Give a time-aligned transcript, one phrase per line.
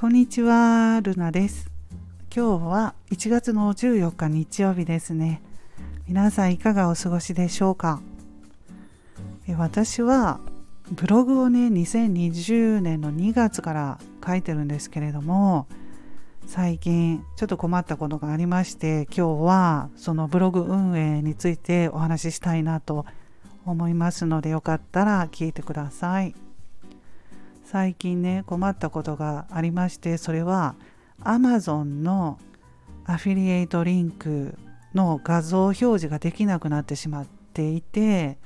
[0.00, 1.70] こんにちは、ルナです。
[2.34, 5.42] 今日は1月の14日日曜日ですね。
[6.08, 8.00] 皆さんいかがお過ごしでしょうか？
[9.58, 10.40] 私は
[10.90, 15.66] ブログをね、2020年の2月から書いてるんですけれども、
[16.46, 23.04] 最近ちょっと困ったことがありまして今日はそのブログ運営についてお話ししたいなと
[23.66, 26.34] 思いますのでよかったら聞いてください。
[27.70, 30.74] 最近ね困ったことがありましてそれは
[31.22, 32.36] Amazon の
[33.04, 34.58] アフィリエイトリンク
[34.92, 38.38] の画像表示ができなくなってしまっていて、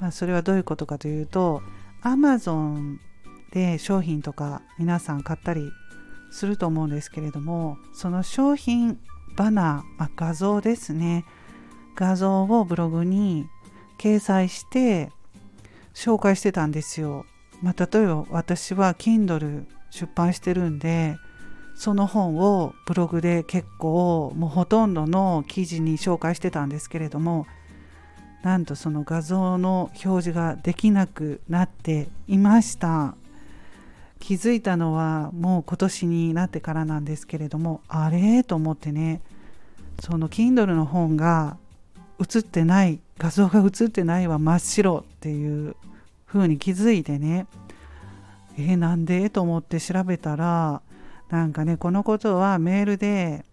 [0.00, 1.60] まあ、それはどういうことかというと
[2.02, 2.96] Amazon
[3.52, 5.70] で商品とか皆さん買ったり
[6.30, 8.98] すると思うんですけれどもその商品
[9.36, 11.26] バナー、まあ、画像ですね。
[11.96, 13.46] 画像をブログに
[13.98, 15.12] 掲載して
[15.92, 17.26] 紹介してたんですよ。
[17.64, 21.16] まあ、例えば私は Kindle 出版してるんで
[21.74, 27.46] その本をブログで結構もうほとんどの記事に紹介してたんですけれども
[28.42, 33.14] なんとその画像の表示ができなくなっていました。
[34.20, 38.44] 気づいたのはもう今年になってからなんですけれどもあれ？
[38.44, 39.22] と思ってね。
[40.00, 41.56] その Kindle の本が
[42.20, 45.76] 映ってない画像が映ってないは真っ白っていう
[46.34, 47.46] 風に気づいてね。
[48.58, 49.30] えー、なんで？
[49.30, 50.82] と思って調べたら
[51.30, 53.44] なんかねこのことはメールで、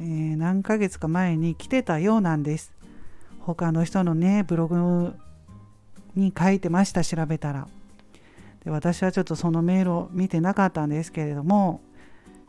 [0.00, 2.72] えー、何ヶ月か前に来てたようなんです。
[3.40, 5.14] 他の人のねブログ
[6.14, 7.66] に書いてました調べたら。
[8.64, 11.80] で私はちょっとそのメールを見てなかったんですけれども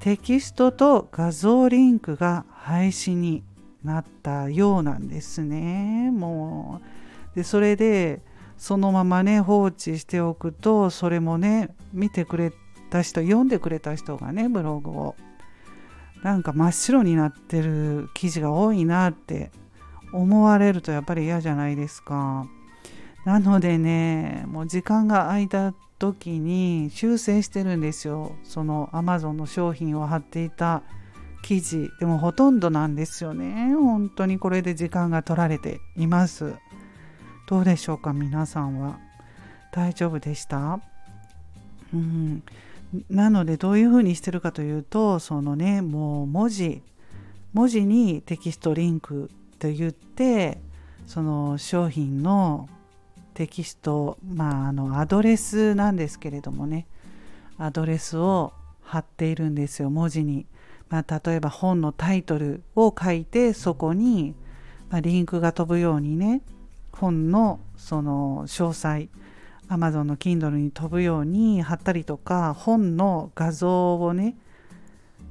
[0.00, 3.42] テキストと画像リンクが廃止に
[3.82, 6.80] なったようなんですねも
[7.32, 7.36] う。
[7.36, 8.20] でそれで
[8.56, 12.52] そのままね放置しておくとそれもね見てくれ
[12.90, 15.16] た人読んでくれた人がねブログを。
[16.22, 19.50] なんか真っ白になってる記事が多いなって
[20.14, 22.46] 思われるとやっぱり嫌じゃないですか。
[23.26, 28.36] なのでねもう時間が空いた時に修正してるんですよ。
[28.42, 30.82] その Amazon の商品を貼っていた
[31.42, 31.90] 記事。
[32.00, 33.74] でもほとんどなんですよね。
[33.74, 36.54] 本当にこれで時間が取られています。
[37.54, 38.98] どうでしょうか皆さんは。
[39.70, 40.80] 大丈夫でした？
[41.94, 42.42] うん。
[43.08, 46.82] なのでどういうふうにしてるかというとそのねもう文字。
[47.52, 50.58] 文字にテキストリンクと言って
[51.06, 52.68] その商品の
[53.34, 56.88] テキストまああのアドレスなんですけれどもね。
[57.56, 60.44] アドレスを貼っているんですよ文字に、
[60.88, 64.34] まあ、例えば本のタイトルを書いてそこに、
[64.90, 66.42] まあ、リンクが飛ぶようにね
[66.96, 69.08] 本のその詳細
[69.68, 74.36] Amazon の Kindle に飛ぶように貼ったりとか本の画像をね、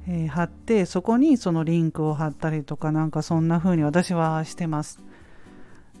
[0.08, 5.00] えー、貼ってそこにそのリンクを貼ったりとかなんかそんな風に私はしてます。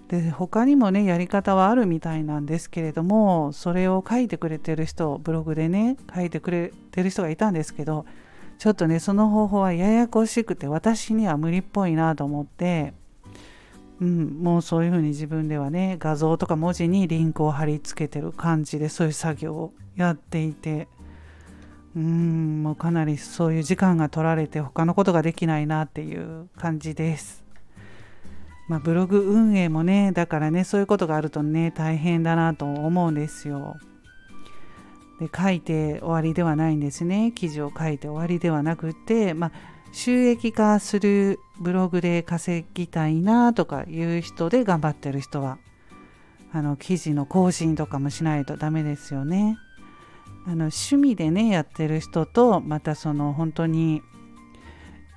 [0.08, 8.04] で他にもねやり方はあるみたいなんですけれどもそれを書いてくれてる人ブログでね書いてくれてる人がいたんですけど
[8.58, 12.92] ちょっとねその方法はややこしくて私には無理っぽいなと思って
[14.00, 20.88] うん、もうそういうふうに自分ではね画像とか文字にリンクを貼り付けてる感じでそういう作業をやっていて
[21.96, 27.44] うんもうかなりそういう時間が取られて他のことができないなっていう感じです。
[28.66, 33.76] まあ、ブログ運営もねだからねそういうことがあるとね大変だなと思うんですよ。
[35.20, 39.52] で書いて終わりではないんですね記事を書いて終わりではなくて、まあ、
[39.94, 45.58] 収益化するブログで稼ぎたいなとかいう人で頑張ってる人は
[46.52, 49.56] あの記事の更新とかもしないとダメですよね。
[50.46, 54.02] あの趣味でねやってる人とまたその本当に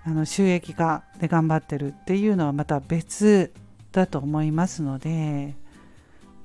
[0.06, 3.52] あの収益化で頑張ってるっていうのはまた別
[3.92, 5.56] だと思いますので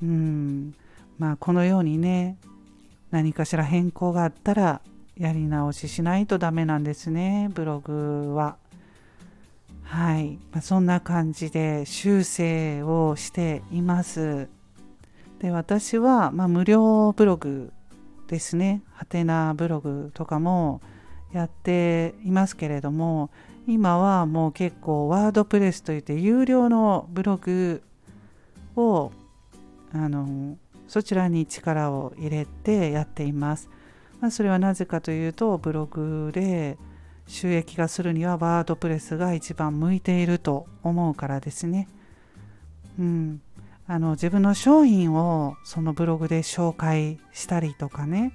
[0.03, 0.75] うん
[1.19, 2.39] まあこのようにね
[3.11, 4.81] 何かしら変更があったら
[5.17, 8.57] やり直ししないとダメなんですねブログは。
[9.83, 14.49] はい、まあ、そんな感じで修正をしています。
[15.39, 17.73] で私は、まあ、無料ブログ
[18.29, 20.81] ですねハテナブログとかも
[21.33, 23.31] やっていますけれども
[23.67, 27.83] 今はもう結構ワードプレスといって有料のブログ
[28.77, 29.13] を
[29.93, 30.57] あの
[30.89, 33.69] そちらに力を入れてやっています。
[34.23, 36.79] まあ、それはなぜかというとブログで
[37.27, 41.89] 収益化するにはワードプレスが一番向いていると思うからですね。
[43.01, 43.43] うん、
[43.89, 48.33] あの自分の商品をそのブログで紹介したりとかね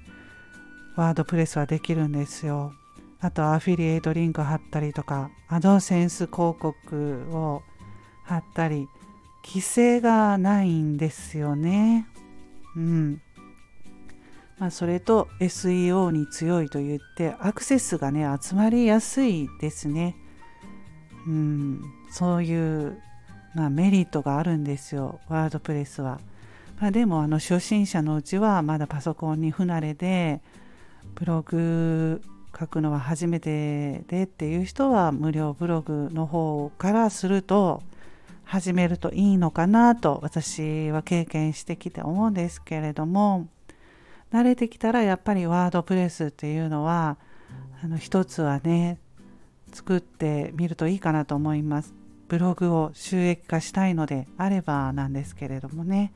[0.94, 2.74] ワードプレスはできるんですよ。
[3.20, 7.62] あとアフィリエイトリンク貼ったりとかアドセンス広告を
[8.24, 8.88] 貼ったり
[9.42, 12.06] 規制がないんですよね。
[12.76, 13.22] うん。
[14.58, 20.16] まあ、それと SEO に強いと言ってアクセスがね集まりやすいですね。
[21.26, 22.98] うん、そういう、
[23.54, 26.20] まあ、メリットがあるんですよワードプレスは。
[26.80, 30.40] まあ、でもあの初心者のうちはまだパソコンに不慣れで
[31.14, 32.22] ブログ
[32.58, 37.82] 書くのは初めてでっていう人は無料ブログの方からすると
[38.44, 43.48] 始めるといいのかなと私は経験してきて思うんですけれども
[44.32, 47.16] 慣れてきたらやっぱりワードプレスっていうのは
[47.82, 48.98] あの一つはね
[49.72, 51.94] 作ってみるといいかなと思います。
[52.28, 56.12] ブログを収益化したいのであればなんですけれどもね。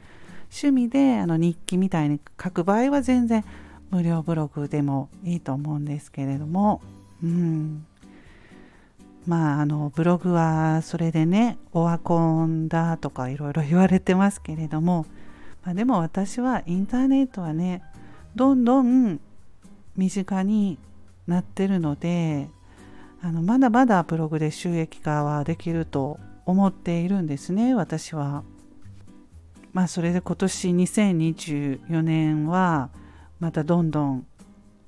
[0.51, 3.45] 趣味であの日記みたいに書く場合は全然
[3.91, 6.83] 無料ブログでもいいと思うんですけれども。
[7.23, 7.87] うん。
[9.27, 15.07] まああのブログはそれでねオワコンだとかいろいろ言われてますけれども、
[15.65, 17.83] まあ、でも私はインターネットはね
[18.35, 19.21] どんどん
[19.97, 20.79] 身近に
[21.27, 22.49] なってるので
[23.21, 28.43] あのまだまだブログで収益化はできると思っているんですね私は。
[29.73, 32.91] まあそれで今年2024年は
[33.39, 34.27] またどんどん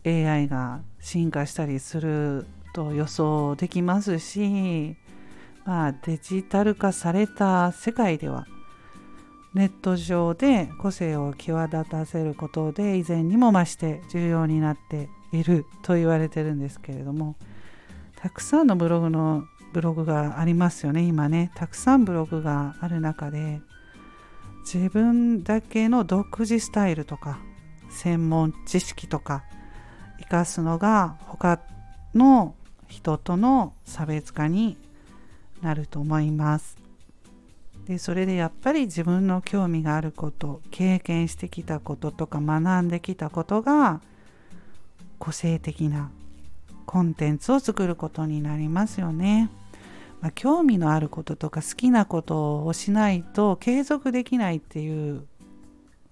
[0.05, 4.97] AI が進化したりすると予想できますし、
[5.65, 8.47] まあ、デジタル化された世界では
[9.55, 17.37] ネット上で個性を際立たせることで以前にも増して重要になっていると言われてるんですけれども
[18.17, 21.51] たくさんのブログのブログがありますよね今ね。
[21.57, 23.61] たくさんブログがある中で
[24.65, 27.39] 自分だけの独自スタイルとか
[27.91, 29.45] 専門知識とか
[30.21, 31.61] 生かすのが他
[32.15, 32.55] の
[32.89, 34.79] 人との差別化に
[35.61, 36.84] なると思います。
[37.87, 44.01] でそれでやっぱり自分の興味があること経験してきたこととか学んできたことが
[45.19, 46.11] 個性的な
[46.87, 49.51] コンテンツを作ることになりますよね。
[50.21, 55.27] まあ、興味のあることとか好きなことをしないと継続できないっていう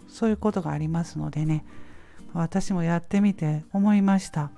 [0.07, 1.65] そういうことがありますのでね
[2.35, 4.51] 私もやってみて思いました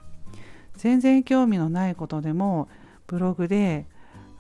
[0.77, 2.69] 全然興味のないことでも
[3.07, 3.87] ブログで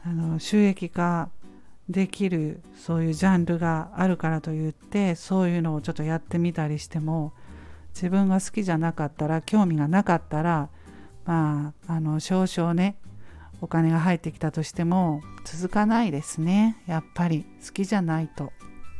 [0.05, 1.29] あの収益化
[1.89, 7.33] できるそういうジャンルがあるからといってそういうのをちょっとやってみたりしても
[7.95, 10.69] 自分が好きじゃなかったら興味がなかったら
[11.27, 12.97] まああの少々ね
[13.61, 16.77] お金が入ってきたとしても続かないですね。
[16.87, 17.47] やっぱり。
[17.65, 18.53] 好きじゃないと。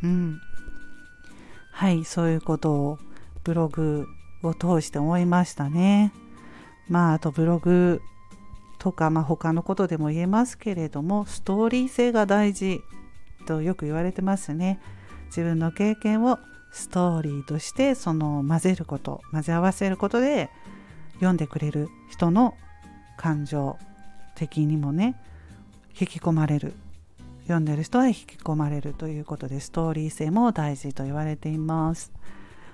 [0.03, 0.41] うん。
[1.71, 2.99] はいそういうことを
[3.43, 4.07] ブログ
[4.43, 6.15] を通して思いましたね。
[6.89, 8.01] まああとブログ
[8.85, 12.83] とか、まあ、他のことでも言えますけれどもストーリー性が大事
[13.47, 14.79] とよく言われてますね。
[15.29, 16.39] 自分の経験を
[16.71, 20.51] ストーリーとしてその混ぜること混ぜ合わせることで
[21.15, 22.59] 読んでくれる人の
[23.17, 23.79] 感情
[24.35, 25.17] 的にもね
[25.99, 26.75] 引き込まれる。
[27.45, 32.13] 読んでる人は引き込まれるということでストーリー性も大事と言われています。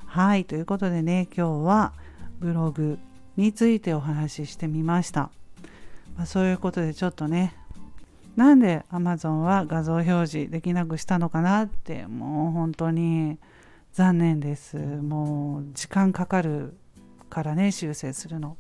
[0.07, 1.93] はいということでね今日は
[2.41, 2.99] ブログ
[3.37, 5.31] についてお話ししてみました。
[6.21, 7.55] まあ、そういうことでちょっとね
[8.37, 13.39] なんで Amazon は画像表示できなくしたのかなってもう本当に
[13.95, 14.77] 残念です。
[14.77, 16.77] もう時間かかる
[17.31, 18.59] からね修正するの。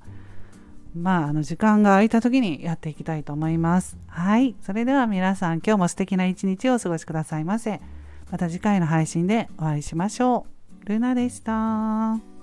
[0.97, 3.99] まああの時間が空いた時にやっていきたいと思います。
[4.07, 4.57] はい。
[4.63, 7.81] それでは皆さん今日も素敵な一日をお過ごしくださいませ。
[8.31, 10.47] また次回の配信でお会いしましょ
[10.83, 10.87] う。
[10.87, 12.40] ルナでした。